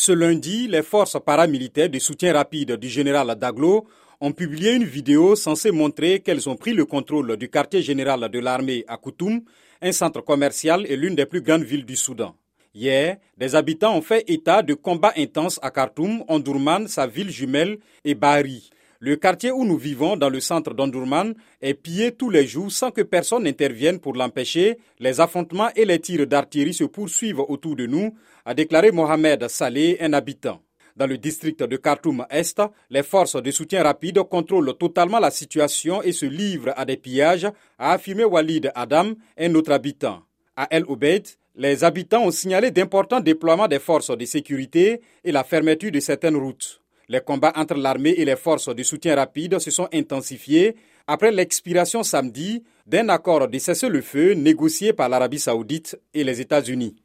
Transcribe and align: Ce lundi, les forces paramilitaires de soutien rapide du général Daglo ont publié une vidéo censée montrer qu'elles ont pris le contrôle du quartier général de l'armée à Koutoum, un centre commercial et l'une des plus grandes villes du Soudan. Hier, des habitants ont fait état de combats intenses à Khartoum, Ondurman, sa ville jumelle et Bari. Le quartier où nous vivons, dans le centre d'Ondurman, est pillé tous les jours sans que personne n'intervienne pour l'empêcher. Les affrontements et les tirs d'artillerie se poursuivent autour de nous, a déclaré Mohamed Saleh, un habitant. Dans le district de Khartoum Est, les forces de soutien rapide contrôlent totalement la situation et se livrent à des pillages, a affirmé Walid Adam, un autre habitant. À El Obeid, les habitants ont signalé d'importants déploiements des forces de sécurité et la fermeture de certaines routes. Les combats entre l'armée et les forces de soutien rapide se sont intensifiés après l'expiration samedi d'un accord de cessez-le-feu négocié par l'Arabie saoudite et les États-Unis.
Ce 0.00 0.12
lundi, 0.12 0.68
les 0.68 0.84
forces 0.84 1.16
paramilitaires 1.26 1.90
de 1.90 1.98
soutien 1.98 2.32
rapide 2.32 2.76
du 2.76 2.88
général 2.88 3.34
Daglo 3.34 3.84
ont 4.20 4.30
publié 4.30 4.74
une 4.74 4.84
vidéo 4.84 5.34
censée 5.34 5.72
montrer 5.72 6.20
qu'elles 6.20 6.48
ont 6.48 6.54
pris 6.54 6.72
le 6.72 6.84
contrôle 6.84 7.36
du 7.36 7.50
quartier 7.50 7.82
général 7.82 8.28
de 8.28 8.38
l'armée 8.38 8.84
à 8.86 8.96
Koutoum, 8.96 9.40
un 9.82 9.90
centre 9.90 10.20
commercial 10.20 10.86
et 10.86 10.94
l'une 10.94 11.16
des 11.16 11.26
plus 11.26 11.40
grandes 11.40 11.64
villes 11.64 11.84
du 11.84 11.96
Soudan. 11.96 12.36
Hier, 12.72 13.16
des 13.36 13.56
habitants 13.56 13.96
ont 13.96 14.00
fait 14.00 14.22
état 14.30 14.62
de 14.62 14.74
combats 14.74 15.14
intenses 15.16 15.58
à 15.62 15.72
Khartoum, 15.72 16.22
Ondurman, 16.28 16.86
sa 16.86 17.08
ville 17.08 17.30
jumelle 17.30 17.78
et 18.04 18.14
Bari. 18.14 18.70
Le 19.00 19.14
quartier 19.14 19.52
où 19.52 19.64
nous 19.64 19.76
vivons, 19.76 20.16
dans 20.16 20.28
le 20.28 20.40
centre 20.40 20.74
d'Ondurman, 20.74 21.32
est 21.62 21.74
pillé 21.74 22.10
tous 22.10 22.30
les 22.30 22.48
jours 22.48 22.72
sans 22.72 22.90
que 22.90 23.02
personne 23.02 23.44
n'intervienne 23.44 24.00
pour 24.00 24.14
l'empêcher. 24.14 24.78
Les 24.98 25.20
affrontements 25.20 25.68
et 25.76 25.84
les 25.84 26.00
tirs 26.00 26.26
d'artillerie 26.26 26.74
se 26.74 26.82
poursuivent 26.82 27.38
autour 27.38 27.76
de 27.76 27.86
nous, 27.86 28.16
a 28.44 28.54
déclaré 28.54 28.90
Mohamed 28.90 29.46
Saleh, 29.46 29.98
un 30.00 30.12
habitant. 30.14 30.60
Dans 30.96 31.06
le 31.06 31.16
district 31.16 31.62
de 31.62 31.76
Khartoum 31.76 32.26
Est, 32.28 32.60
les 32.90 33.04
forces 33.04 33.40
de 33.40 33.50
soutien 33.52 33.84
rapide 33.84 34.20
contrôlent 34.24 34.76
totalement 34.76 35.20
la 35.20 35.30
situation 35.30 36.02
et 36.02 36.10
se 36.10 36.26
livrent 36.26 36.74
à 36.76 36.84
des 36.84 36.96
pillages, 36.96 37.46
a 37.78 37.92
affirmé 37.92 38.24
Walid 38.24 38.72
Adam, 38.74 39.12
un 39.38 39.54
autre 39.54 39.70
habitant. 39.70 40.24
À 40.56 40.66
El 40.72 40.84
Obeid, 40.88 41.28
les 41.54 41.84
habitants 41.84 42.24
ont 42.24 42.32
signalé 42.32 42.72
d'importants 42.72 43.20
déploiements 43.20 43.68
des 43.68 43.78
forces 43.78 44.10
de 44.10 44.24
sécurité 44.24 45.02
et 45.22 45.30
la 45.30 45.44
fermeture 45.44 45.92
de 45.92 46.00
certaines 46.00 46.36
routes. 46.36 46.82
Les 47.10 47.20
combats 47.20 47.54
entre 47.56 47.74
l'armée 47.74 48.14
et 48.18 48.24
les 48.26 48.36
forces 48.36 48.74
de 48.74 48.82
soutien 48.82 49.14
rapide 49.14 49.58
se 49.58 49.70
sont 49.70 49.88
intensifiés 49.94 50.76
après 51.06 51.32
l'expiration 51.32 52.02
samedi 52.02 52.62
d'un 52.86 53.08
accord 53.08 53.48
de 53.48 53.58
cessez-le-feu 53.58 54.34
négocié 54.34 54.92
par 54.92 55.08
l'Arabie 55.08 55.38
saoudite 55.38 55.98
et 56.12 56.22
les 56.22 56.40
États-Unis. 56.42 56.94